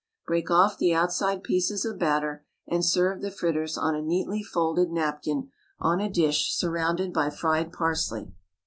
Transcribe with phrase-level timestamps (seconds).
[0.25, 4.89] Break off the outside pieces of batter, and serve the fritters on a neatly folded
[4.89, 8.33] napkin on a dish surrounded by fried parsley.